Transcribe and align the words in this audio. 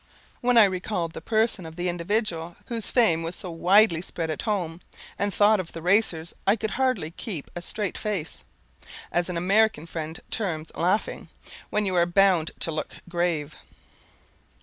When 0.39 0.57
I 0.57 0.63
recalled 0.63 1.11
the 1.13 1.21
person 1.21 1.63
of 1.63 1.75
the 1.75 1.87
individual 1.87 2.55
whose 2.65 2.89
fame 2.89 3.21
was 3.21 3.35
so 3.35 3.51
widely 3.51 4.01
spread 4.01 4.31
at 4.31 4.41
home, 4.41 4.81
and 5.19 5.31
thought 5.31 5.59
of 5.59 5.73
the 5.73 5.81
racers, 5.83 6.33
I 6.47 6.55
could 6.55 6.71
hardly 6.71 7.11
keep 7.11 7.51
a 7.55 7.61
"straight 7.61 7.99
face," 7.99 8.43
as 9.11 9.29
an 9.29 9.37
American 9.37 9.85
friend 9.85 10.19
terms 10.31 10.71
laughing, 10.73 11.29
when 11.69 11.85
you 11.85 11.93
are 11.93 12.07
bound 12.07 12.49
to 12.61 12.71
look 12.71 12.95
grave. 13.09 13.55